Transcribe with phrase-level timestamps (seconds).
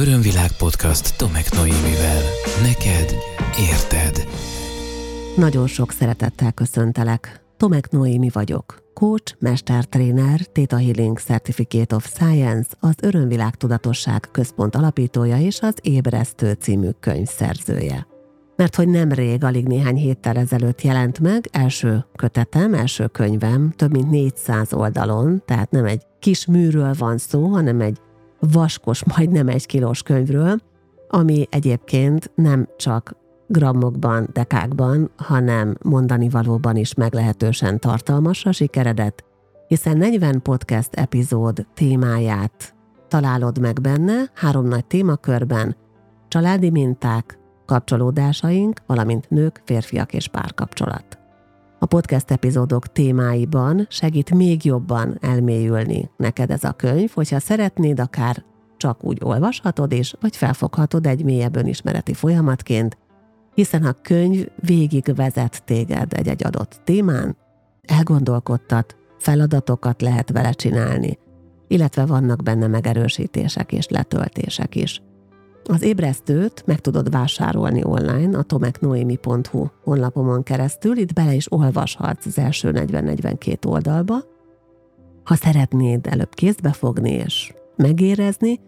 [0.00, 2.22] Örömvilág podcast Tomek Noémivel.
[2.62, 3.14] Neked
[3.70, 4.28] érted.
[5.36, 7.40] Nagyon sok szeretettel köszöntelek.
[7.56, 8.82] Tomek Noémi vagyok.
[8.94, 16.52] Coach, mestertréner, Theta Healing Certificate of Science, az Örömvilág Tudatosság Központ alapítója és az Ébresztő
[16.52, 18.06] című könyv szerzője.
[18.56, 24.10] Mert hogy nemrég, alig néhány héttel ezelőtt jelent meg első kötetem, első könyvem, több mint
[24.10, 27.98] 400 oldalon, tehát nem egy kis műről van szó, hanem egy
[28.40, 30.60] vaskos, majdnem egy kilós könyvről,
[31.08, 39.24] ami egyébként nem csak grammokban, dekákban, hanem mondani valóban is meglehetősen tartalmas a sikeredet,
[39.66, 42.76] hiszen 40 podcast epizód témáját
[43.08, 45.76] találod meg benne, három nagy témakörben,
[46.28, 51.17] családi minták, kapcsolódásaink, valamint nők, férfiak és párkapcsolat.
[51.78, 58.44] A podcast epizódok témáiban segít még jobban elmélyülni neked ez a könyv, hogyha szeretnéd, akár
[58.76, 62.98] csak úgy olvashatod is, vagy felfoghatod egy mélyebb önismereti folyamatként,
[63.54, 67.36] hiszen a könyv végig vezet téged egy-egy adott témán,
[67.82, 71.18] elgondolkodtat, feladatokat lehet vele csinálni,
[71.68, 75.02] illetve vannak benne megerősítések és letöltések is.
[75.70, 82.38] Az ébresztőt meg tudod vásárolni online a tomeknoemi.hu honlapomon keresztül, itt bele is olvashatsz az
[82.38, 84.16] első 40-42 oldalba.
[85.24, 88.60] Ha szeretnéd előbb kézbe fogni és megérezni,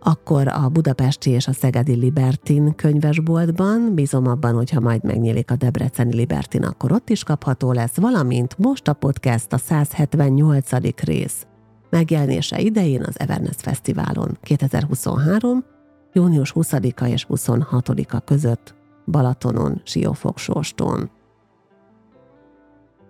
[0.00, 6.14] akkor a Budapesti és a Szegedi Libertin könyvesboltban, bízom abban, hogyha majd megnyílik a Debreceni
[6.14, 10.70] Libertin, akkor ott is kapható lesz, valamint most a podcast a 178.
[11.04, 11.46] rész
[11.90, 15.64] megjelenése idején az Everness Fesztiválon 2023
[16.12, 18.74] június 20-a és 26-a között
[19.06, 21.10] Balatonon, Siófoksóstón.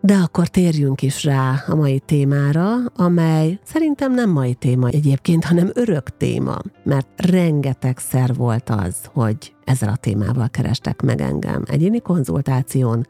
[0.00, 5.70] De akkor térjünk is rá a mai témára, amely szerintem nem mai téma egyébként, hanem
[5.74, 13.06] örök téma, mert rengetegszer volt az, hogy ezzel a témával kerestek meg engem egyéni konzultáción,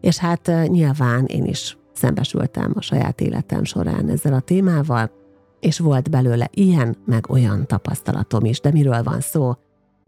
[0.00, 5.10] és hát eh, nyilván én is szembesültem a saját életem során ezzel a témával,
[5.64, 9.52] és volt belőle ilyen meg olyan tapasztalatom is, de miről van szó?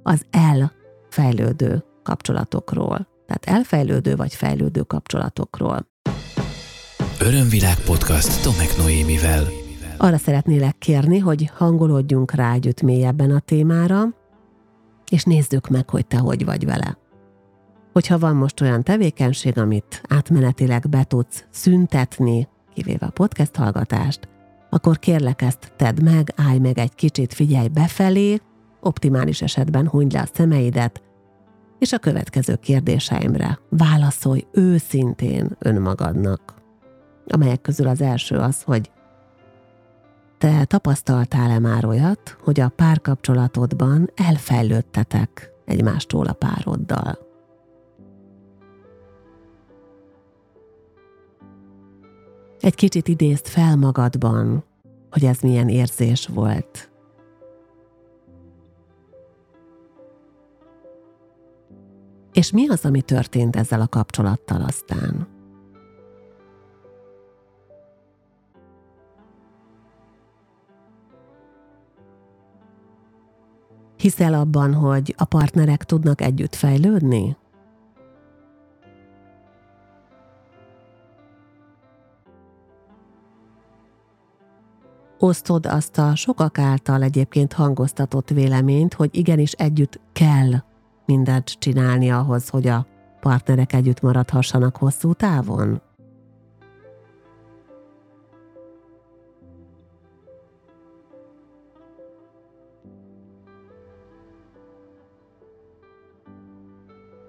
[0.02, 3.08] Az elfejlődő kapcsolatokról.
[3.26, 5.86] Tehát elfejlődő vagy fejlődő kapcsolatokról.
[7.20, 9.44] Örömvilág podcast Tomek Noémivel.
[9.98, 14.04] Arra szeretnélek kérni, hogy hangolódjunk rá együtt mélyebben a témára,
[15.10, 16.98] és nézzük meg, hogy te hogy vagy vele.
[17.92, 24.28] Hogyha van most olyan tevékenység, amit átmenetileg be tudsz szüntetni, kivéve a podcast hallgatást,
[24.76, 28.40] akkor kérlek ezt tedd meg, állj meg egy kicsit, figyelj befelé,
[28.80, 31.02] optimális esetben hunyd le a szemeidet,
[31.78, 36.54] és a következő kérdéseimre válaszolj őszintén önmagadnak,
[37.26, 38.90] amelyek közül az első az, hogy
[40.38, 47.25] te tapasztaltál-e már olyat, hogy a párkapcsolatodban elfejlődtetek egymástól a pároddal?
[52.66, 54.64] Egy kicsit idézt fel magadban,
[55.10, 56.90] hogy ez milyen érzés volt.
[62.32, 65.28] És mi az, ami történt ezzel a kapcsolattal aztán?
[73.96, 77.36] Hiszel abban, hogy a partnerek tudnak együtt fejlődni?
[85.18, 90.50] Osztod azt a sokak által egyébként hangoztatott véleményt, hogy igenis együtt kell
[91.06, 92.86] mindent csinálni ahhoz, hogy a
[93.20, 95.80] partnerek együtt maradhassanak hosszú távon?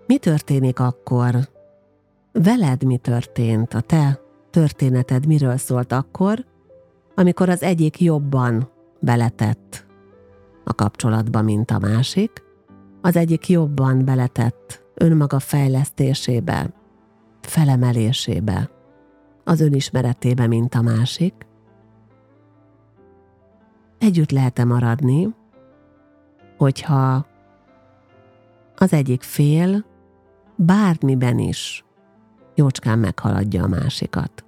[0.07, 1.35] Mi történik akkor?
[2.31, 3.73] Veled mi történt?
[3.73, 6.45] A te történeted miről szólt akkor,
[7.19, 8.69] amikor az egyik jobban
[8.99, 9.85] beletett
[10.63, 12.43] a kapcsolatba, mint a másik,
[13.01, 16.73] az egyik jobban beletett önmaga fejlesztésébe,
[17.41, 18.69] felemelésébe,
[19.43, 21.33] az önismeretébe, mint a másik.
[23.97, 25.35] Együtt lehet-e maradni,
[26.57, 27.25] hogyha
[28.75, 29.85] az egyik fél
[30.55, 31.85] bármiben is
[32.55, 34.46] jócskán meghaladja a másikat.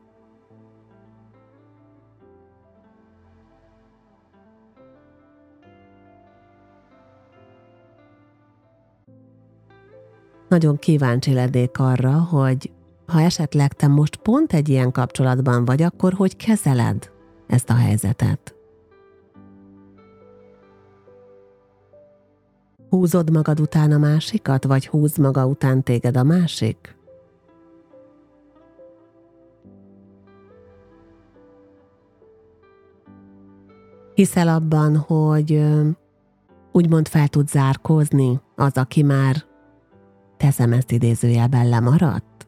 [10.50, 12.72] Nagyon kíváncsi lennék arra, hogy
[13.06, 17.12] ha esetleg te most pont egy ilyen kapcsolatban vagy, akkor hogy kezeled
[17.48, 18.56] ezt a helyzetet?
[22.90, 26.98] Húzod magad után a másikat, vagy húz maga után téged a másik?
[34.14, 35.64] Hiszel abban, hogy
[36.72, 39.49] úgymond fel tud zárkózni az, aki már
[40.40, 42.48] teszem ezt idézőjelben lemaradt?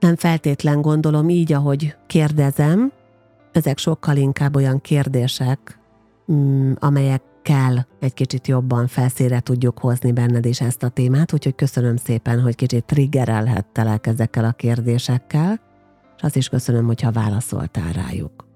[0.00, 2.92] Nem feltétlen gondolom így, ahogy kérdezem,
[3.52, 5.78] ezek sokkal inkább olyan kérdések,
[6.32, 11.96] mm, amelyekkel egy kicsit jobban felszére tudjuk hozni benned is ezt a témát, úgyhogy köszönöm
[11.96, 15.60] szépen, hogy kicsit triggerelhettelek ezekkel a kérdésekkel,
[16.16, 18.46] és azt is köszönöm, hogyha válaszoltál rájuk.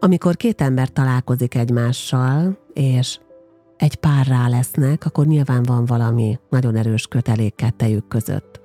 [0.00, 3.18] Amikor két ember találkozik egymással, és
[3.76, 8.60] egy párrá lesznek, akkor nyilván van valami nagyon erős kötelék kettejük között.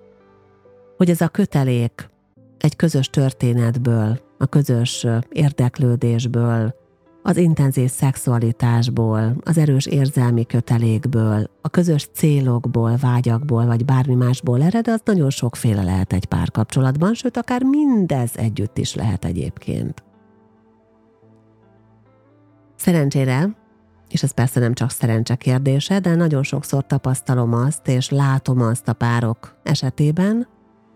[0.97, 2.09] Hogy ez a kötelék
[2.57, 6.75] egy közös történetből, a közös érdeklődésből,
[7.23, 14.87] az intenzív szexualitásból, az erős érzelmi kötelékből, a közös célokból, vágyakból, vagy bármi másból ered,
[14.87, 20.03] az nagyon sokféle lehet egy párkapcsolatban, sőt, akár mindez együtt is lehet egyébként.
[22.75, 23.60] Szerencsére,
[24.11, 28.87] és ez persze nem csak szerencse kérdése, de nagyon sokszor tapasztalom azt, és látom azt
[28.87, 30.47] a párok esetében,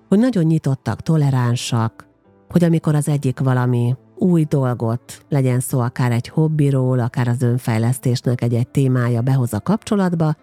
[0.09, 2.07] hogy nagyon nyitottak, toleránsak,
[2.50, 8.41] hogy amikor az egyik valami új dolgot, legyen szó akár egy hobbiról, akár az önfejlesztésnek
[8.41, 10.35] egy-egy témája behoz a kapcsolatba,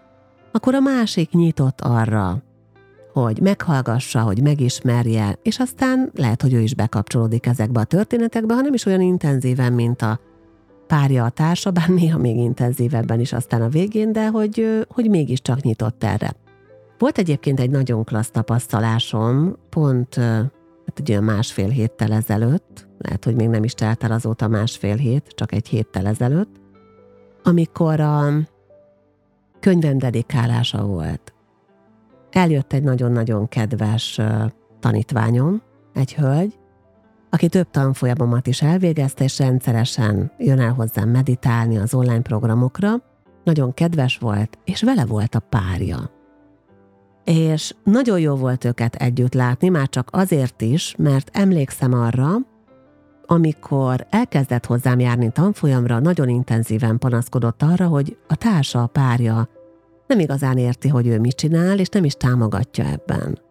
[0.51, 2.43] akkor a másik nyitott arra,
[3.13, 8.73] hogy meghallgassa, hogy megismerje, és aztán lehet, hogy ő is bekapcsolódik ezekbe a történetekbe, hanem
[8.73, 10.19] is olyan intenzíven, mint a
[10.93, 15.61] párja a társa, bár néha még intenzívebben is aztán a végén, de hogy, hogy mégiscsak
[15.61, 16.33] nyitott erre.
[16.97, 23.35] Volt egyébként egy nagyon klassz tapasztalásom, pont hát egy olyan másfél héttel ezelőtt, lehet, hogy
[23.35, 26.55] még nem is telt el azóta másfél hét, csak egy héttel ezelőtt,
[27.43, 28.25] amikor a
[29.59, 31.33] könyvem dedikálása volt.
[32.31, 34.19] Eljött egy nagyon-nagyon kedves
[34.79, 35.61] tanítványom,
[35.93, 36.59] egy hölgy,
[37.33, 42.89] aki több tanfolyamomat is elvégezte, és rendszeresen jön el hozzám meditálni az online programokra,
[43.43, 46.11] nagyon kedves volt, és vele volt a párja.
[47.23, 52.35] És nagyon jó volt őket együtt látni, már csak azért is, mert emlékszem arra,
[53.25, 59.49] amikor elkezdett hozzám járni tanfolyamra, nagyon intenzíven panaszkodott arra, hogy a társa, a párja
[60.07, 63.42] nem igazán érti, hogy ő mit csinál, és nem is támogatja ebben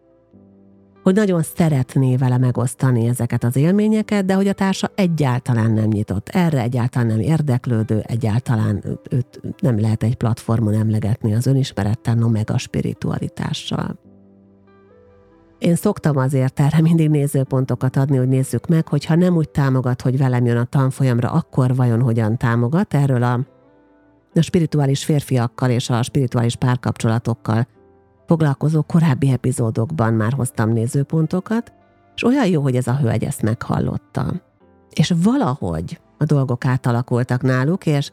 [1.02, 6.28] hogy nagyon szeretné vele megosztani ezeket az élményeket, de hogy a társa egyáltalán nem nyitott
[6.28, 12.50] erre, egyáltalán nem érdeklődő, egyáltalán őt nem lehet egy platformon emlegetni az önismerettel, no meg
[12.50, 13.98] a spiritualitással.
[15.58, 20.02] Én szoktam azért erre mindig nézőpontokat adni, hogy nézzük meg, hogy ha nem úgy támogat,
[20.02, 22.94] hogy velem jön a tanfolyamra, akkor vajon hogyan támogat.
[22.94, 23.40] Erről a,
[24.34, 27.66] a spirituális férfiakkal és a spirituális párkapcsolatokkal
[28.32, 31.72] foglalkozó korábbi epizódokban már hoztam nézőpontokat,
[32.14, 34.32] és olyan jó, hogy ez a hölgy ezt meghallotta.
[34.90, 38.10] És valahogy a dolgok átalakultak náluk, és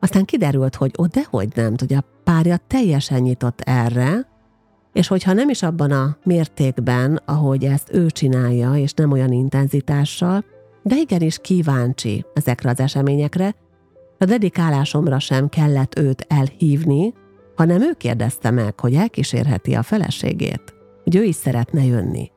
[0.00, 4.28] aztán kiderült, hogy ó, dehogy nem, hogy a párja teljesen nyitott erre,
[4.92, 10.44] és hogyha nem is abban a mértékben, ahogy ezt ő csinálja, és nem olyan intenzitással,
[10.82, 13.54] de igenis kíváncsi ezekre az eseményekre,
[14.18, 17.14] a dedikálásomra sem kellett őt elhívni,
[17.56, 22.30] hanem ő kérdezte meg, hogy elkísérheti a feleségét, hogy ő is szeretne jönni.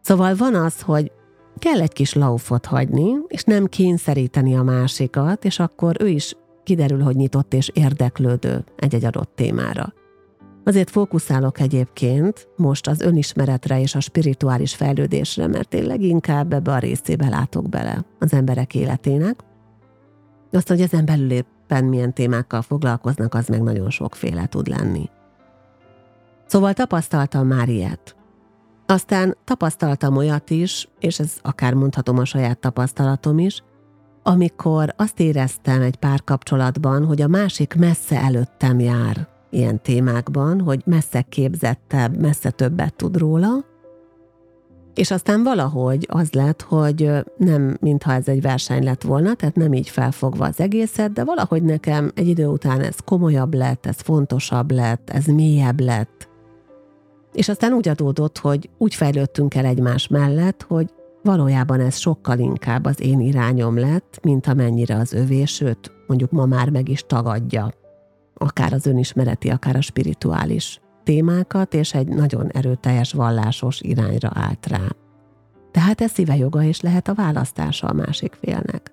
[0.00, 1.12] Szóval van az, hogy
[1.58, 7.02] kell egy kis laufot hagyni, és nem kényszeríteni a másikat, és akkor ő is kiderül,
[7.02, 9.92] hogy nyitott és érdeklődő egy-egy adott témára.
[10.64, 16.78] Azért fókuszálok egyébként most az önismeretre és a spirituális fejlődésre, mert én leginkább ebbe a
[16.78, 19.40] részébe látok bele az emberek életének.
[20.52, 25.10] Azt, hogy ezen belül éppen milyen témákkal foglalkoznak, az meg nagyon sokféle tud lenni.
[26.46, 28.16] Szóval tapasztaltam már ilyet.
[28.86, 33.62] Aztán tapasztaltam olyat is, és ez akár mondhatom a saját tapasztalatom is,
[34.22, 41.22] amikor azt éreztem egy párkapcsolatban, hogy a másik messze előttem jár ilyen témákban, hogy messze
[41.22, 43.64] képzettebb, messze többet tud róla,
[44.94, 49.72] és aztán valahogy az lett, hogy nem mintha ez egy verseny lett volna, tehát nem
[49.72, 54.70] így felfogva az egészet, de valahogy nekem egy idő után ez komolyabb lett, ez fontosabb
[54.70, 56.28] lett, ez mélyebb lett.
[57.32, 60.90] És aztán úgy adódott, hogy úgy fejlődtünk el egymás mellett, hogy
[61.22, 66.46] valójában ez sokkal inkább az én irányom lett, mint amennyire az övé, sőt, mondjuk ma
[66.46, 67.70] már meg is tagadja.
[68.34, 70.80] Akár az önismereti, akár a spirituális
[71.10, 74.86] témákat, és egy nagyon erőteljes vallásos irányra állt rá.
[75.70, 78.92] Tehát ez szíve joga is lehet a választása a másik félnek.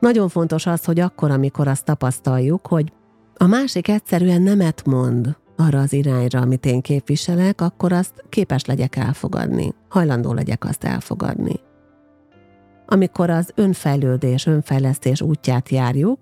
[0.00, 2.92] Nagyon fontos az, hogy akkor, amikor azt tapasztaljuk, hogy
[3.36, 8.96] a másik egyszerűen nemet mond arra az irányra, amit én képviselek, akkor azt képes legyek
[8.96, 11.54] elfogadni, hajlandó legyek azt elfogadni.
[12.86, 16.18] Amikor az önfejlődés, önfejlesztés útját járjuk,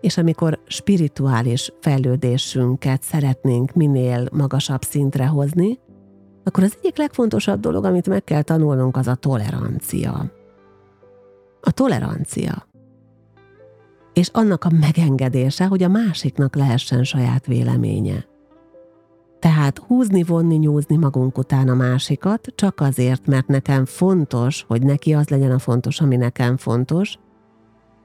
[0.00, 5.78] és amikor spirituális fejlődésünket szeretnénk minél magasabb szintre hozni,
[6.44, 10.32] akkor az egyik legfontosabb dolog, amit meg kell tanulnunk, az a tolerancia.
[11.60, 12.66] A tolerancia.
[14.12, 18.28] És annak a megengedése, hogy a másiknak lehessen saját véleménye.
[19.38, 25.14] Tehát húzni, vonni, nyúzni magunk után a másikat, csak azért, mert nekem fontos, hogy neki
[25.14, 27.18] az legyen a fontos, ami nekem fontos,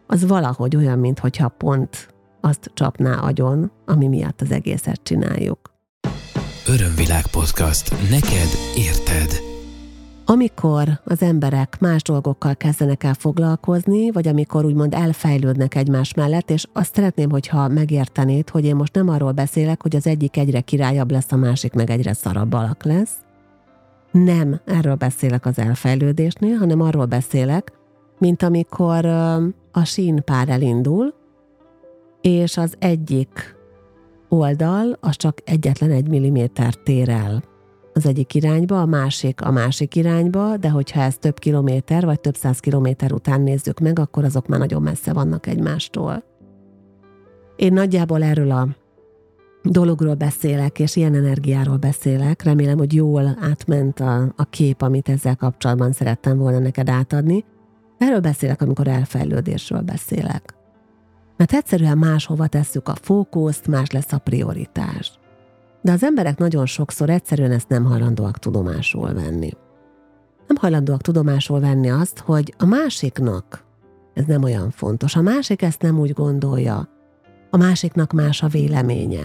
[0.07, 5.73] az valahogy olyan, mintha pont azt csapná agyon, ami miatt az egészet csináljuk.
[6.67, 7.91] Örömvilág podcast.
[8.09, 9.39] Neked érted.
[10.25, 16.67] Amikor az emberek más dolgokkal kezdenek el foglalkozni, vagy amikor úgymond elfejlődnek egymás mellett, és
[16.73, 21.11] azt szeretném, hogyha megértenéd, hogy én most nem arról beszélek, hogy az egyik egyre királyabb
[21.11, 23.13] lesz, a másik meg egyre szarabb alak lesz.
[24.11, 27.71] Nem erről beszélek az elfejlődésnél, hanem arról beszélek,
[28.17, 29.05] mint amikor
[29.71, 31.13] a sínpár elindul,
[32.21, 33.55] és az egyik
[34.29, 37.43] oldal az csak egyetlen egy milliméter tér el
[37.95, 42.35] az egyik irányba, a másik a másik irányba, de hogyha ez több kilométer vagy több
[42.35, 46.23] száz kilométer után nézzük meg, akkor azok már nagyon messze vannak egymástól.
[47.55, 48.67] Én nagyjából erről a
[49.63, 52.43] dologról beszélek, és ilyen energiáról beszélek.
[52.43, 57.45] Remélem, hogy jól átment a, a kép, amit ezzel kapcsolatban szerettem volna neked átadni.
[57.97, 60.55] Erről beszélek, amikor elfejlődésről beszélek.
[61.37, 65.19] Mert egyszerűen máshova tesszük a fókuszt, más lesz a prioritás.
[65.81, 69.51] De az emberek nagyon sokszor egyszerűen ezt nem hajlandóak tudomásul venni.
[70.47, 73.65] Nem hajlandóak tudomásul venni azt, hogy a másiknak
[74.13, 75.15] ez nem olyan fontos.
[75.15, 76.89] A másik ezt nem úgy gondolja.
[77.49, 79.23] A másiknak más a véleménye.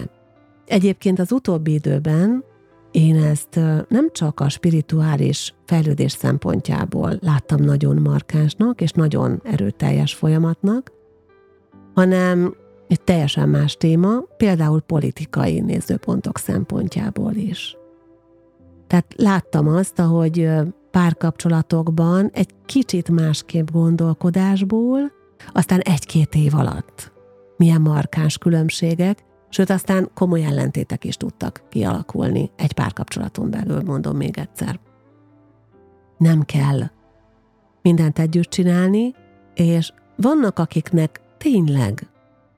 [0.65, 2.43] Egyébként az utóbbi időben
[2.91, 10.91] én ezt nem csak a spirituális fejlődés szempontjából láttam nagyon markánsnak és nagyon erőteljes folyamatnak,
[11.93, 12.55] hanem
[12.87, 17.77] egy teljesen más téma, például politikai nézőpontok szempontjából is.
[18.87, 20.49] Tehát láttam azt, ahogy
[20.91, 25.11] párkapcsolatokban egy kicsit másképp gondolkodásból,
[25.53, 27.11] aztán egy-két év alatt
[27.57, 34.37] milyen markáns különbségek, sőt aztán komoly ellentétek is tudtak kialakulni egy párkapcsolaton belül, mondom még
[34.37, 34.79] egyszer.
[36.17, 36.79] Nem kell
[37.81, 39.15] mindent együtt csinálni,
[39.53, 42.07] és vannak, akiknek tényleg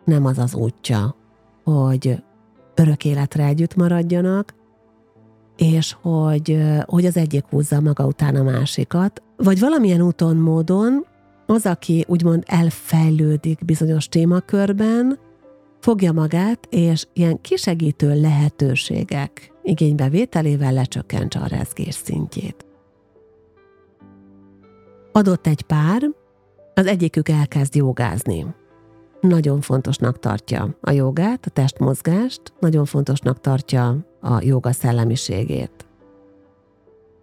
[0.05, 1.15] nem az az útja,
[1.63, 2.23] hogy
[2.75, 4.53] örök életre együtt maradjanak,
[5.57, 11.05] és hogy, hogy az egyik húzza maga után a másikat, vagy valamilyen úton, módon
[11.45, 15.19] az, aki úgymond elfejlődik bizonyos témakörben,
[15.83, 22.65] fogja magát, és ilyen kisegítő lehetőségek igénybevételével lecsökkentse a rezgés szintjét.
[25.11, 26.09] Adott egy pár,
[26.73, 28.45] az egyikük elkezd jogázni
[29.27, 35.87] nagyon fontosnak tartja a jogát, a testmozgást, nagyon fontosnak tartja a joga szellemiségét.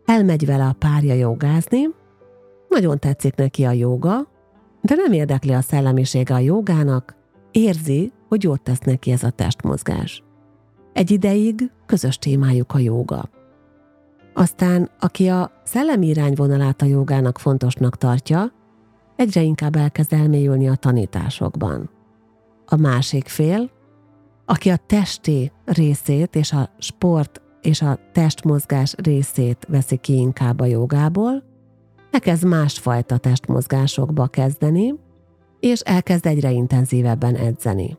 [0.04, 1.88] Elmegy vele a párja jogázni,
[2.68, 4.28] nagyon tetszik neki a joga,
[4.80, 7.14] de nem érdekli a szellemisége a jogának,
[7.50, 10.22] érzi, hogy jót tesz neki ez a testmozgás.
[10.92, 13.28] Egy ideig közös témájuk a joga.
[14.34, 18.52] Aztán, aki a szellemi irányvonalát a jogának fontosnak tartja,
[19.16, 21.90] egyre inkább elkezd elmélyülni a tanításokban.
[22.66, 23.70] A másik fél,
[24.44, 30.64] aki a testi részét és a sport és a testmozgás részét veszi ki inkább a
[30.64, 31.42] jogából,
[32.10, 34.94] elkezd másfajta testmozgásokba kezdeni,
[35.60, 37.98] és elkezd egyre intenzívebben edzeni.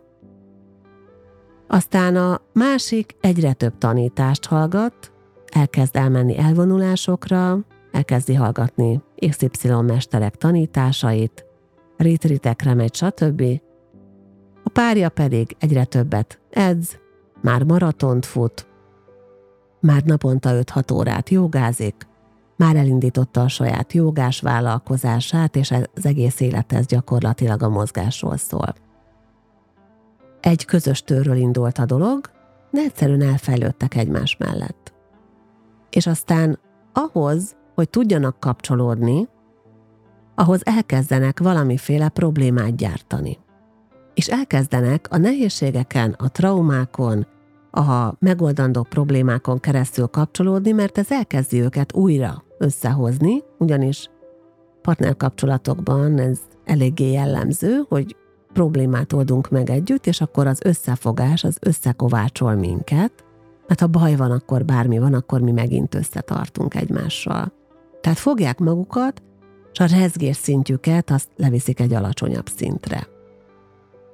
[1.74, 5.12] Aztán a másik egyre több tanítást hallgat,
[5.52, 7.60] elkezd elmenni elvonulásokra,
[7.92, 11.46] elkezdi hallgatni XY mesterek tanításait,
[11.98, 13.44] ritritekre megy, stb.
[14.64, 16.98] A párja pedig egyre többet edz,
[17.42, 18.68] már maratont fut,
[19.80, 22.08] már naponta 5-6 órát jogázik,
[22.58, 28.74] már elindította a saját jogás vállalkozását, és az egész élet ez gyakorlatilag a mozgásról szól.
[30.42, 32.30] Egy közös törről indult a dolog,
[32.72, 34.94] de egyszerűen elfejlődtek egymás mellett.
[35.90, 36.60] És aztán
[36.94, 39.28] ahhoz, hogy tudjanak kapcsolódni,
[40.36, 43.38] ahhoz elkezdenek valamiféle problémát gyártani.
[44.14, 47.28] És elkezdenek a nehézségeken, a traumákon,
[47.72, 54.10] a megoldandó problémákon keresztül kapcsolódni, mert ez elkezdi őket újra összehozni, ugyanis
[54.82, 58.16] partnerkapcsolatokban ez eléggé jellemző, hogy
[58.54, 63.12] problémát oldunk meg együtt, és akkor az összefogás, az összekovácsol minket,
[63.68, 67.54] mert ha baj van, akkor bármi van, akkor mi megint összetartunk egymással.
[68.02, 69.22] Tehát fogják magukat,
[69.72, 73.08] és a rezgés szintjüket azt leviszik egy alacsonyabb szintre.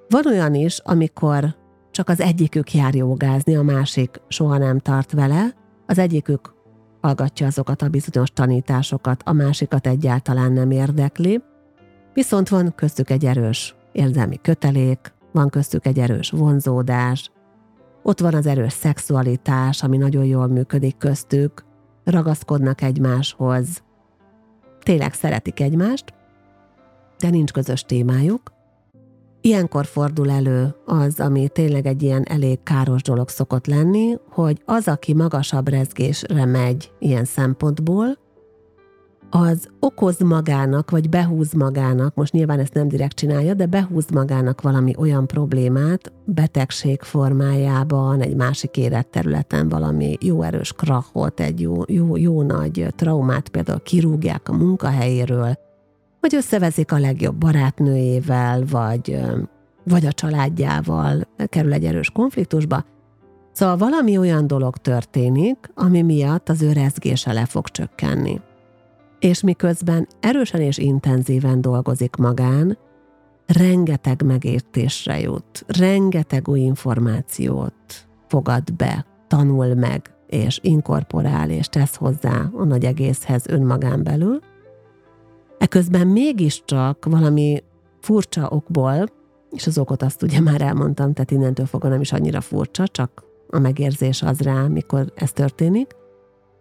[0.10, 1.56] Van olyan is, amikor
[1.92, 6.54] csak az egyikük jár jogázni, a másik soha nem tart vele, az egyikük
[7.02, 11.42] hallgatja azokat a bizonyos tanításokat, a másikat egyáltalán nem érdekli,
[12.14, 17.32] viszont van köztük egy erős érzelmi kötelék, van köztük egy erős vonzódás,
[18.04, 21.66] ott van az erős szexualitás, ami nagyon jól működik köztük,
[22.04, 23.84] ragaszkodnak egymáshoz,
[24.80, 26.14] tényleg szeretik egymást,
[27.20, 28.56] de nincs közös témájuk,
[29.42, 34.88] Ilyenkor fordul elő az, ami tényleg egy ilyen elég káros dolog szokott lenni, hogy az,
[34.88, 38.18] aki magasabb rezgésre megy ilyen szempontból,
[39.30, 44.62] az okoz magának, vagy behúz magának, most nyilván ezt nem direkt csinálja, de behúz magának
[44.62, 52.18] valami olyan problémát, betegség formájában, egy másik életterületen valami jó erős krachot, egy jó, jó,
[52.18, 55.54] jó nagy traumát például kirúgják a munkahelyéről,
[56.22, 59.20] vagy összevezik a legjobb barátnőjével, vagy,
[59.84, 62.86] vagy a családjával kerül egy erős konfliktusba.
[63.52, 68.42] Szóval valami olyan dolog történik, ami miatt az ő rezgése le fog csökkenni.
[69.20, 72.78] És miközben erősen és intenzíven dolgozik magán,
[73.46, 77.74] rengeteg megértésre jut, rengeteg új információt
[78.28, 84.40] fogad be, tanul meg, és inkorporál, és tesz hozzá a nagy egészhez önmagán belül,
[85.58, 87.64] Eközben mégiscsak valami
[88.02, 89.06] furcsa okból,
[89.52, 93.24] és az okot azt ugye már elmondtam, tehát innentől fogva nem is annyira furcsa, csak
[93.50, 95.96] a megérzés az rá, mikor ez történik.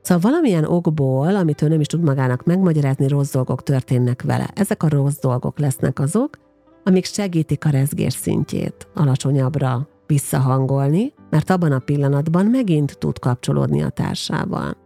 [0.07, 4.51] Szóval valamilyen okból, amit ő nem is tud magának megmagyarázni, rossz dolgok történnek vele.
[4.55, 6.39] Ezek a rossz dolgok lesznek azok,
[6.85, 13.89] amik segítik a rezgés szintjét alacsonyabbra visszahangolni, mert abban a pillanatban megint tud kapcsolódni a
[13.89, 14.76] társával.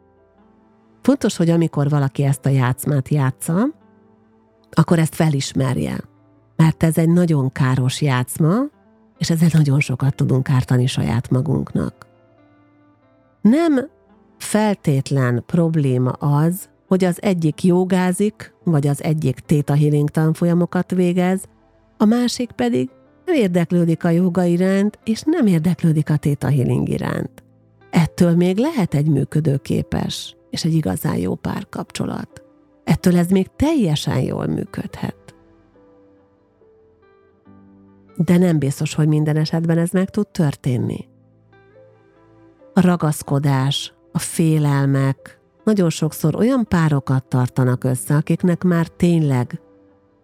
[1.02, 3.66] Fontos, hogy amikor valaki ezt a játszmát játsza,
[4.70, 6.00] akkor ezt felismerje.
[6.56, 8.54] Mert ez egy nagyon káros játszma,
[9.18, 12.06] és ezzel nagyon sokat tudunk ártani saját magunknak.
[13.40, 13.98] Nem
[14.42, 21.44] feltétlen probléma az, hogy az egyik jogázik, vagy az egyik Theta Healing tanfolyamokat végez,
[21.96, 22.90] a másik pedig
[23.24, 27.44] nem érdeklődik a joga iránt, és nem érdeklődik a Theta Healing iránt.
[27.90, 32.42] Ettől még lehet egy működőképes és egy igazán jó párkapcsolat.
[32.84, 35.34] Ettől ez még teljesen jól működhet.
[38.16, 41.08] De nem biztos, hogy minden esetben ez meg tud történni.
[42.74, 49.60] A ragaszkodás, a félelmek nagyon sokszor olyan párokat tartanak össze, akiknek már tényleg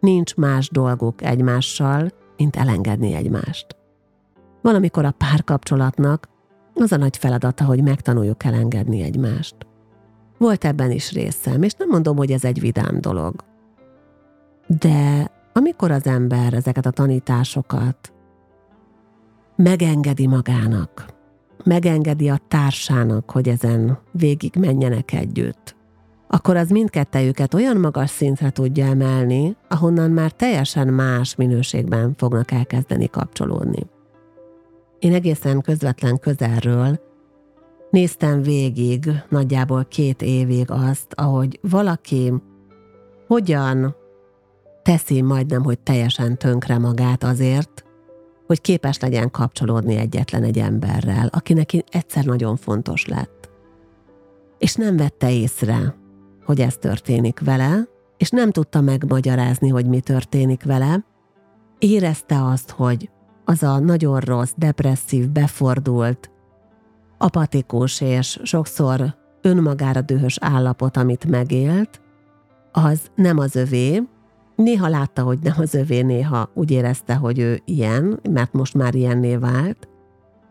[0.01, 3.67] nincs más dolguk egymással, mint elengedni egymást.
[4.63, 6.29] Valamikor a párkapcsolatnak
[6.75, 9.55] az a nagy feladata, hogy megtanuljuk elengedni egymást.
[10.39, 13.35] Volt ebben is részem, és nem mondom, hogy ez egy vidám dolog.
[14.67, 18.13] De amikor az ember ezeket a tanításokat
[19.57, 21.07] megengedi magának,
[21.65, 25.77] megengedi a társának, hogy ezen végig menjenek együtt,
[26.29, 33.09] akkor az mindkettejüket olyan magas szintre tudja emelni, ahonnan már teljesen más minőségben fognak elkezdeni
[33.09, 33.87] kapcsolódni.
[34.99, 36.99] Én egészen közvetlen közelről
[37.91, 42.33] Néztem végig, nagyjából két évig azt, ahogy valaki
[43.27, 43.97] hogyan
[44.83, 47.85] teszi majdnem, hogy teljesen tönkre magát azért,
[48.47, 53.51] hogy képes legyen kapcsolódni egyetlen egy emberrel, aki neki egyszer nagyon fontos lett.
[54.59, 55.95] És nem vette észre,
[56.45, 61.05] hogy ez történik vele, és nem tudta megmagyarázni, hogy mi történik vele.
[61.79, 63.11] Érezte azt, hogy
[63.45, 66.31] az a nagyon rossz, depresszív, befordult,
[67.19, 72.01] apatikus és sokszor önmagára dühös állapot, amit megélt,
[72.73, 74.03] az nem az övé.
[74.57, 78.95] Néha látta, hogy nem az övé, néha úgy érezte, hogy ő ilyen, mert most már
[78.95, 79.89] ilyenné vált.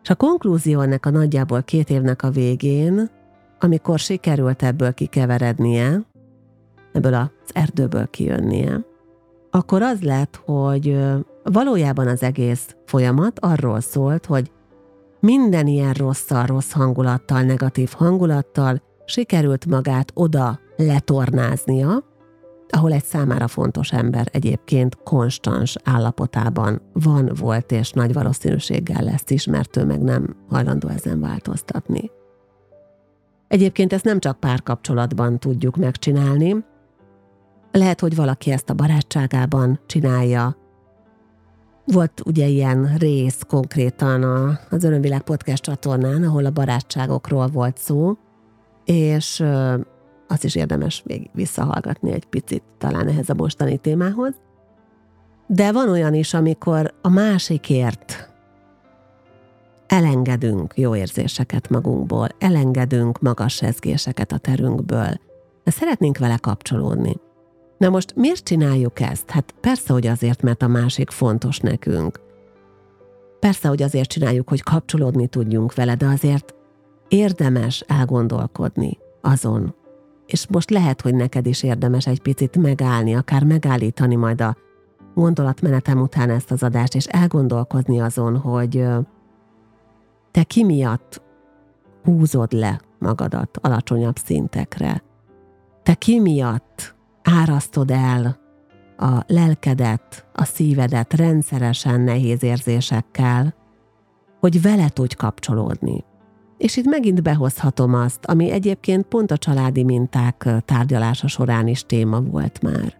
[0.03, 3.09] És a konklúzió ennek a nagyjából két évnek a végén,
[3.59, 6.01] amikor sikerült ebből kikeverednie,
[6.93, 8.85] ebből az erdőből kijönnie,
[9.51, 10.97] akkor az lett, hogy
[11.43, 14.51] valójában az egész folyamat arról szólt, hogy
[15.19, 22.03] minden ilyen rosszal, rossz hangulattal, negatív hangulattal sikerült magát oda letornáznia,
[22.69, 29.45] ahol egy számára fontos ember egyébként konstans állapotában van, volt és nagy valószínűséggel lesz is,
[29.45, 32.11] mert ő meg nem hajlandó ezen változtatni.
[33.47, 36.63] Egyébként ezt nem csak párkapcsolatban tudjuk megcsinálni,
[37.75, 40.57] Lehet, hogy valaki ezt a barátságában csinálja.
[41.85, 48.17] Volt ugye ilyen rész konkrétan a, az Örömvilág podcast csatornán, ahol a barátságokról volt szó,
[48.85, 49.43] és
[50.27, 54.33] azt is érdemes még visszahallgatni egy picit talán ehhez a mostani témához.
[55.47, 58.33] De van olyan is, amikor a másikért
[59.87, 65.19] elengedünk jó érzéseket magunkból, elengedünk magas rezgéseket a terünkből,
[65.63, 67.15] de szeretnénk vele kapcsolódni.
[67.77, 69.29] Na most miért csináljuk ezt?
[69.29, 72.19] Hát persze, hogy azért, mert a másik fontos nekünk.
[73.39, 76.53] Persze, hogy azért csináljuk, hogy kapcsolódni tudjunk vele, de azért
[77.07, 79.75] érdemes elgondolkodni azon.
[80.25, 84.55] És most lehet, hogy neked is érdemes egy picit megállni, akár megállítani majd a
[85.13, 88.85] gondolatmenetem után ezt az adást, és elgondolkozni azon, hogy
[90.31, 91.21] te ki miatt
[92.03, 95.03] húzod le magadat alacsonyabb szintekre.
[95.83, 98.39] Te ki miatt árasztod el
[98.97, 103.55] a lelkedet, a szívedet rendszeresen nehéz érzésekkel,
[104.39, 106.03] hogy vele tudj kapcsolódni.
[106.57, 112.21] És itt megint behozhatom azt, ami egyébként pont a családi minták tárgyalása során is téma
[112.21, 112.97] volt már.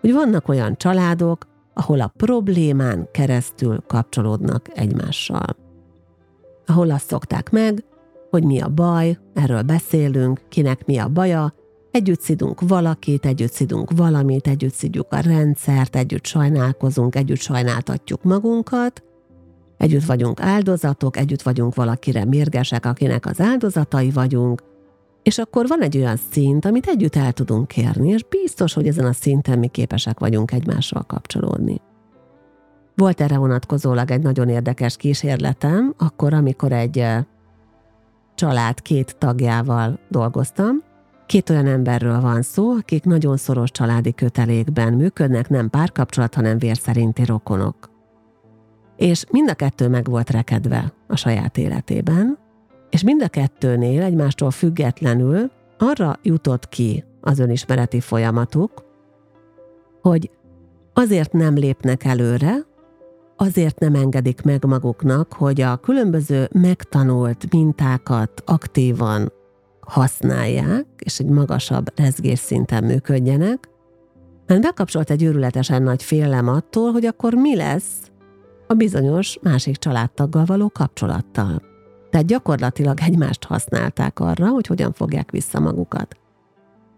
[0.00, 5.56] Hogy vannak olyan családok, ahol a problémán keresztül kapcsolódnak egymással.
[6.66, 7.84] Ahol azt szokták meg,
[8.30, 11.54] hogy mi a baj, erről beszélünk, kinek mi a baja,
[11.90, 19.02] együtt szidunk valakit, együtt szidunk valamit, együtt szidjuk a rendszert, együtt sajnálkozunk, együtt sajnáltatjuk magunkat,
[19.84, 24.62] együtt vagyunk áldozatok, együtt vagyunk valakire mérgesek, akinek az áldozatai vagyunk,
[25.22, 29.04] és akkor van egy olyan szint, amit együtt el tudunk kérni, és biztos, hogy ezen
[29.04, 31.80] a szinten mi képesek vagyunk egymással kapcsolódni.
[32.96, 37.24] Volt erre vonatkozólag egy nagyon érdekes kísérletem, akkor, amikor egy eh,
[38.34, 40.82] család két tagjával dolgoztam.
[41.26, 47.24] Két olyan emberről van szó, akik nagyon szoros családi kötelékben működnek, nem párkapcsolat, hanem vérszerinti
[47.24, 47.93] rokonok.
[49.04, 52.38] És mind a kettő meg volt rekedve a saját életében,
[52.90, 58.70] és mind a kettőnél egymástól függetlenül arra jutott ki az önismereti folyamatuk,
[60.02, 60.30] hogy
[60.92, 62.54] azért nem lépnek előre,
[63.36, 69.32] azért nem engedik meg maguknak, hogy a különböző megtanult mintákat aktívan
[69.80, 73.68] használják, és egy magasabb rezgésszinten működjenek,
[74.46, 78.12] mert bekapcsolt egy őrületesen nagy félelem attól, hogy akkor mi lesz
[78.66, 81.62] a bizonyos másik családtaggal való kapcsolattal.
[82.10, 86.16] Tehát gyakorlatilag egymást használták arra, hogy hogyan fogják vissza magukat.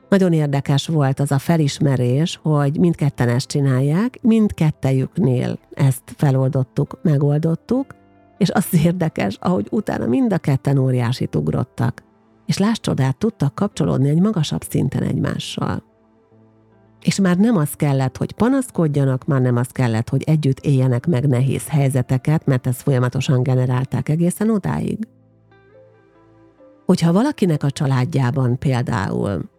[0.08, 7.94] Nagyon érdekes volt az a felismerés, hogy mindketten ezt csinálják, mindkettejüknél ezt feloldottuk, megoldottuk,
[8.38, 12.02] és az érdekes, ahogy utána mind a ketten óriásit ugrottak,
[12.46, 15.82] és láss csodát, tudtak kapcsolódni egy magasabb szinten egymással.
[17.06, 21.26] És már nem az kellett, hogy panaszkodjanak, már nem az kellett, hogy együtt éljenek meg
[21.26, 24.98] nehéz helyzeteket, mert ezt folyamatosan generálták egészen odáig.
[26.86, 29.50] Hogyha valakinek a családjában például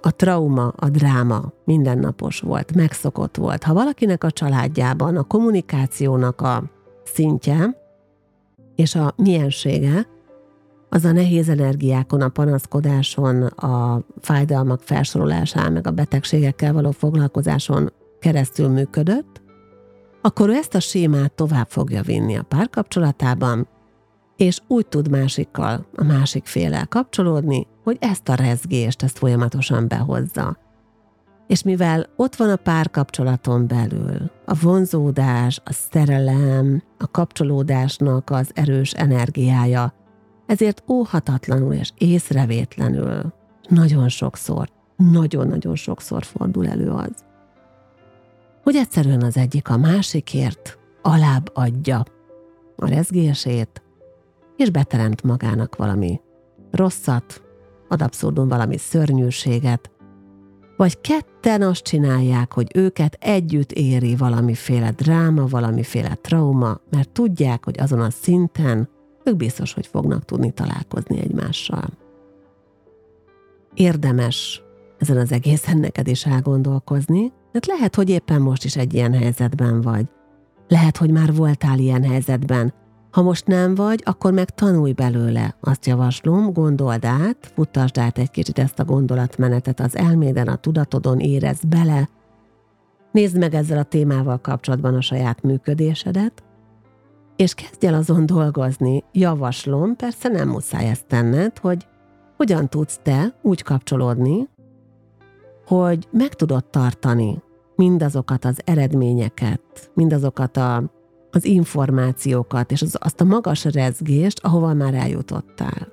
[0.00, 3.62] a trauma, a dráma mindennapos volt, megszokott volt.
[3.62, 6.62] Ha valakinek a családjában a kommunikációnak a
[7.04, 7.76] szintje
[8.74, 10.06] és a miensége,
[10.88, 18.68] az a nehéz energiákon, a panaszkodáson, a fájdalmak felsorolásán, meg a betegségekkel való foglalkozáson keresztül
[18.68, 19.42] működött,
[20.22, 23.68] akkor ő ezt a sémát tovább fogja vinni a párkapcsolatában,
[24.36, 30.58] és úgy tud másikkal, a másik félel kapcsolódni, hogy ezt a rezgést, ezt folyamatosan behozza.
[31.46, 38.92] És mivel ott van a párkapcsolaton belül a vonzódás, a szerelem, a kapcsolódásnak az erős
[38.92, 39.92] energiája,
[40.46, 43.32] ezért óhatatlanul és észrevétlenül
[43.68, 47.24] nagyon sokszor, nagyon-nagyon sokszor fordul elő az,
[48.62, 52.04] hogy egyszerűen az egyik a másikért alább adja
[52.76, 53.82] a rezgését,
[54.56, 56.20] és beteremt magának valami
[56.70, 57.42] rosszat,
[57.88, 59.90] ad abszurdum valami szörnyűséget,
[60.76, 67.80] vagy ketten azt csinálják, hogy őket együtt éri valamiféle dráma, valamiféle trauma, mert tudják, hogy
[67.80, 68.88] azon a szinten
[69.24, 71.88] ők biztos, hogy fognak tudni találkozni egymással.
[73.74, 74.62] Érdemes
[74.98, 79.80] ezen az egészen neked is elgondolkozni, mert lehet, hogy éppen most is egy ilyen helyzetben
[79.80, 80.06] vagy.
[80.68, 82.74] Lehet, hogy már voltál ilyen helyzetben,
[83.10, 85.56] ha most nem vagy, akkor meg tanulj belőle.
[85.60, 91.18] Azt javaslom, gondold át, futtasd át egy kicsit ezt a gondolatmenetet az elméden, a tudatodon,
[91.20, 92.08] érezd bele.
[93.12, 96.42] Nézd meg ezzel a témával kapcsolatban a saját működésedet,
[97.36, 99.04] és kezdj el azon dolgozni.
[99.12, 101.86] Javaslom, persze nem muszáj ezt tenned, hogy
[102.36, 104.48] hogyan tudsz te úgy kapcsolódni
[105.66, 107.42] hogy meg tudod tartani
[107.76, 110.92] mindazokat az eredményeket, mindazokat a,
[111.30, 115.88] az információkat, és az, azt a magas rezgést, ahova már eljutottál.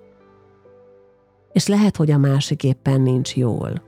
[1.52, 3.82] És lehet, hogy a másik éppen nincs jól.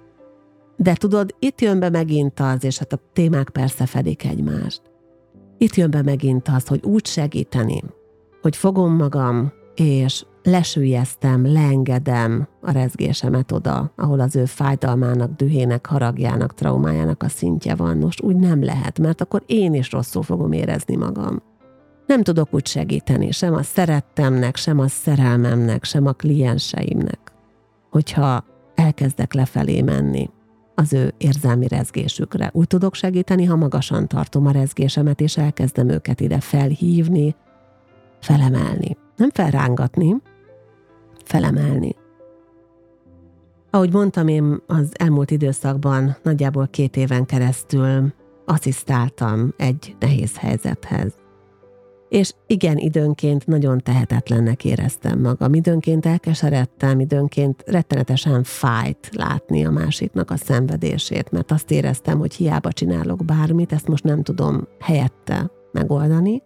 [0.75, 4.81] De tudod, itt jön be megint az, és hát a témák persze fedik egymást.
[5.57, 7.83] Itt jön be megint az, hogy úgy segíteni,
[8.41, 16.53] hogy fogom magam, és lesülyeztem, leengedem a rezgésemet oda, ahol az ő fájdalmának, dühének, haragjának,
[16.53, 17.97] traumájának a szintje van.
[17.97, 21.41] Most úgy nem lehet, mert akkor én is rosszul fogom érezni magam.
[22.05, 27.19] Nem tudok úgy segíteni, sem a szerettemnek, sem a szerelmemnek, sem a klienseimnek,
[27.89, 30.29] hogyha elkezdek lefelé menni
[30.75, 32.49] az ő érzelmi rezgésükre.
[32.53, 37.35] Úgy tudok segíteni, ha magasan tartom a rezgésemet, és elkezdem őket ide felhívni,
[38.19, 38.97] felemelni.
[39.15, 40.15] Nem felrángatni,
[41.23, 41.95] felemelni.
[43.69, 48.13] Ahogy mondtam, én az elmúlt időszakban nagyjából két éven keresztül
[48.45, 51.22] asszisztáltam egy nehéz helyzethez.
[52.13, 60.31] És igen, időnként nagyon tehetetlennek éreztem magam, időnként elkeseredtem, időnként rettenetesen fájt látni a másiknak
[60.31, 66.41] a szenvedését, mert azt éreztem, hogy hiába csinálok bármit, ezt most nem tudom helyette megoldani.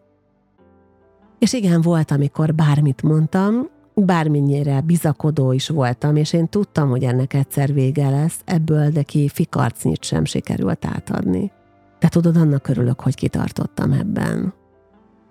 [1.39, 7.33] És igen, volt, amikor bármit mondtam, bármennyire bizakodó is voltam, és én tudtam, hogy ennek
[7.33, 11.51] egyszer vége lesz, ebből neki fikarcnyit sem sikerült átadni.
[11.99, 14.56] De tudod, annak örülök, hogy kitartottam ebben.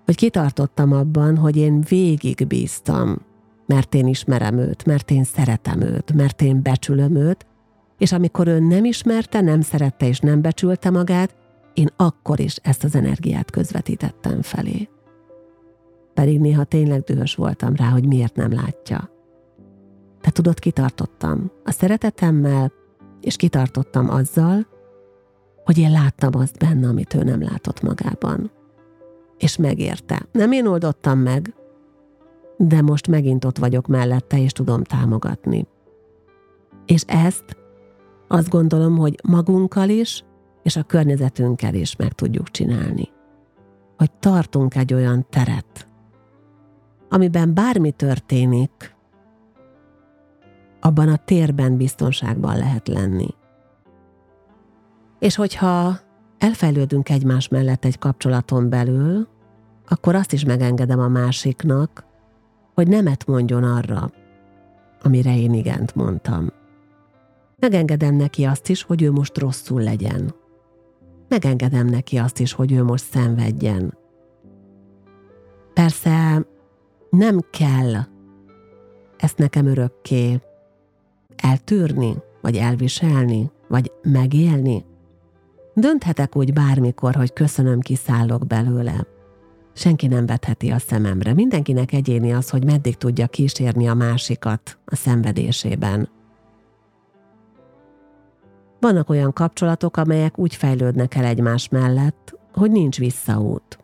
[0.07, 3.17] Hogy kitartottam abban, hogy én végig bíztam,
[3.65, 7.45] mert én ismerem őt, mert én szeretem őt, mert én becsülöm őt,
[7.97, 11.35] és amikor ő nem ismerte, nem szerette és nem becsülte magát,
[11.73, 14.89] én akkor is ezt az energiát közvetítettem felé
[16.17, 19.09] pedig néha tényleg dühös voltam rá, hogy miért nem látja.
[20.21, 22.71] De tudod, kitartottam a szeretetemmel,
[23.21, 24.67] és kitartottam azzal,
[25.63, 28.51] hogy én láttam azt benne, amit ő nem látott magában.
[29.37, 30.27] És megérte.
[30.31, 31.53] Nem én oldottam meg,
[32.57, 35.67] de most megint ott vagyok mellette, és tudom támogatni.
[36.85, 37.57] És ezt
[38.27, 40.23] azt gondolom, hogy magunkkal is,
[40.63, 43.09] és a környezetünkkel is meg tudjuk csinálni.
[43.97, 45.87] Hogy tartunk egy olyan teret,
[47.09, 48.95] amiben bármi történik,
[50.79, 53.27] abban a térben biztonságban lehet lenni.
[55.19, 55.99] És hogyha
[56.37, 59.27] elfejlődünk egymás mellett egy kapcsolaton belül,
[59.87, 62.05] akkor azt is megengedem a másiknak,
[62.73, 64.11] hogy nemet mondjon arra,
[65.03, 66.49] amire én igent mondtam.
[67.59, 70.33] Megengedem neki azt is, hogy ő most rosszul legyen.
[71.27, 73.97] Megengedem neki azt is, hogy ő most szenvedjen.
[75.73, 76.45] Persze
[77.09, 77.93] nem kell
[79.17, 80.41] ezt nekem örökké
[81.35, 84.85] eltűrni, vagy elviselni, vagy megélni.
[85.79, 89.07] Dönthetek úgy bármikor, hogy köszönöm, kiszállok belőle.
[89.73, 91.33] Senki nem vetheti a szememre.
[91.33, 96.09] Mindenkinek egyéni az, hogy meddig tudja kísérni a másikat a szenvedésében.
[98.79, 103.79] Vannak olyan kapcsolatok, amelyek úgy fejlődnek el egymás mellett, hogy nincs visszaút.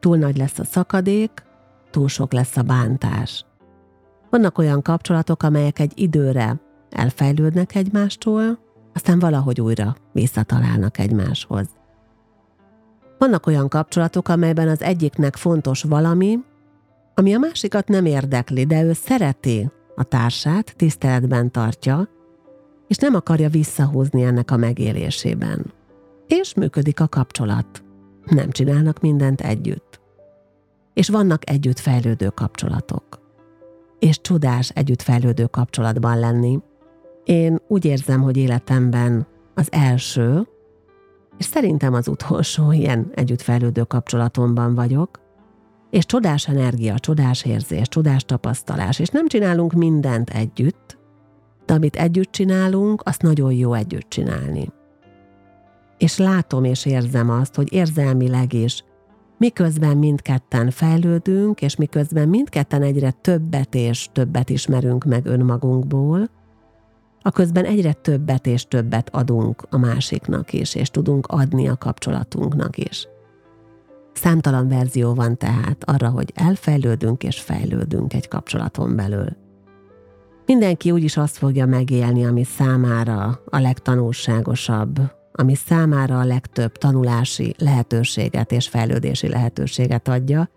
[0.00, 1.30] Túl nagy lesz a szakadék,
[1.90, 3.44] túl sok lesz a bántás.
[4.30, 8.64] Vannak olyan kapcsolatok, amelyek egy időre elfejlődnek egymástól,
[8.96, 11.66] aztán valahogy újra visszatalálnak egymáshoz.
[13.18, 16.38] Vannak olyan kapcsolatok, amelyben az egyiknek fontos valami,
[17.14, 22.08] ami a másikat nem érdekli, de ő szereti a társát, tiszteletben tartja,
[22.88, 25.72] és nem akarja visszahúzni ennek a megélésében.
[26.26, 27.84] És működik a kapcsolat.
[28.24, 30.04] Nem csinálnak mindent együtt
[30.96, 33.04] és vannak együtt fejlődő kapcsolatok.
[33.98, 36.58] És csodás együtt fejlődő kapcsolatban lenni.
[37.26, 40.48] Én úgy érzem, hogy életemben az első,
[41.38, 45.20] és szerintem az utolsó ilyen együttfejlődő kapcsolatomban vagyok,
[45.90, 50.98] és csodás energia, csodás érzés, csodás tapasztalás, és nem csinálunk mindent együtt,
[51.64, 54.72] de amit együtt csinálunk, azt nagyon jó együtt csinálni.
[55.98, 58.84] És látom és érzem azt, hogy érzelmileg is
[59.38, 66.30] miközben mindketten fejlődünk, és miközben mindketten egyre többet és többet ismerünk meg önmagunkból,
[67.26, 72.76] a közben egyre többet és többet adunk a másiknak is, és tudunk adni a kapcsolatunknak
[72.76, 73.08] is.
[74.12, 79.28] Számtalan verzió van tehát arra, hogy elfejlődünk és fejlődünk egy kapcsolaton belül.
[80.46, 85.00] Mindenki úgyis azt fogja megélni, ami számára a legtanulságosabb,
[85.32, 90.48] ami számára a legtöbb tanulási lehetőséget és fejlődési lehetőséget adja,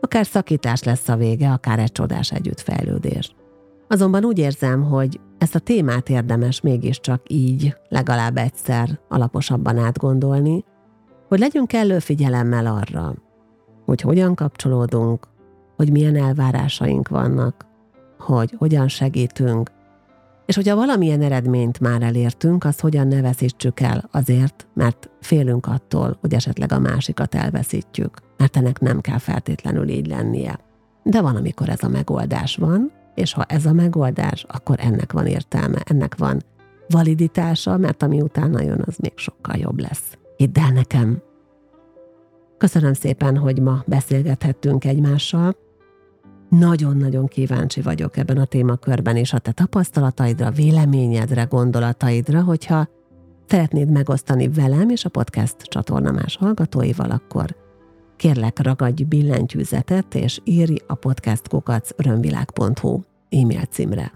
[0.00, 3.34] akár szakítás lesz a vége, akár egy csodás együttfejlődés.
[3.88, 10.64] Azonban úgy érzem, hogy ezt a témát érdemes mégiscsak így legalább egyszer alaposabban átgondolni,
[11.28, 13.14] hogy legyünk kellő figyelemmel arra,
[13.84, 15.26] hogy hogyan kapcsolódunk,
[15.76, 17.66] hogy milyen elvárásaink vannak,
[18.18, 19.70] hogy hogyan segítünk,
[20.46, 26.18] és hogyha valamilyen eredményt már elértünk, azt hogyan ne veszítsük el azért, mert félünk attól,
[26.20, 30.58] hogy esetleg a másikat elveszítjük, mert ennek nem kell feltétlenül így lennie.
[31.02, 35.26] De van, amikor ez a megoldás van, és ha ez a megoldás, akkor ennek van
[35.26, 36.42] értelme, ennek van
[36.88, 40.18] validitása, mert ami utána jön, az még sokkal jobb lesz.
[40.36, 41.22] Hidd el nekem!
[42.58, 45.56] Köszönöm szépen, hogy ma beszélgethettünk egymással.
[46.48, 52.88] Nagyon-nagyon kíváncsi vagyok ebben a témakörben és a te tapasztalataidra, véleményedre, gondolataidra, hogyha
[53.46, 57.56] szeretnéd megosztani velem és a podcast csatorna más hallgatóival, akkor
[58.18, 63.00] kérlek ragadj billentyűzetet és írj a podcastkukac örömvilág.hu
[63.30, 64.12] e-mail címre.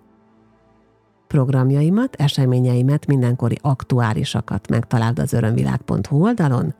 [1.27, 6.75] Programjaimat, eseményeimet, mindenkori aktuálisakat megtaláld az örömvilág.hu oldalon,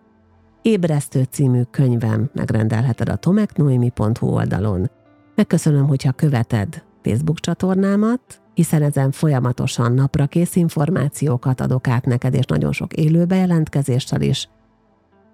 [0.63, 4.91] Ébresztő című könyvem megrendelheted a tomeknoimi.hu oldalon.
[5.35, 8.21] Megköszönöm, hogyha követed Facebook csatornámat,
[8.55, 14.49] hiszen ezen folyamatosan napra kész információkat adok át neked, és nagyon sok élő bejelentkezéssel is.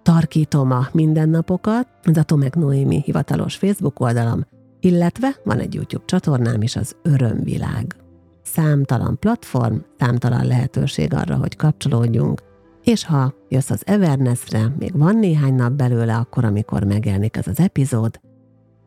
[0.09, 1.89] Tarkítom a mindennapokat,
[2.25, 4.47] Tomek Noémi hivatalos Facebook oldalam,
[4.81, 7.97] illetve van egy YouTube csatornám is, az Örömvilág.
[8.43, 12.43] Számtalan platform, számtalan lehetőség arra, hogy kapcsolódjunk,
[12.85, 17.61] és ha jössz az Evernessre, még van néhány nap belőle, akkor, amikor megjelenik ez az
[17.61, 18.21] epizód,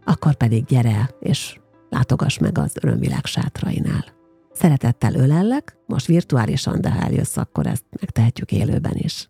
[0.05, 4.05] akkor pedig gyere és látogass meg az Örömvilág sátrainál.
[4.53, 9.29] Szeretettel ölellek, most virtuálisan, de ha eljössz, akkor ezt megtehetjük élőben is.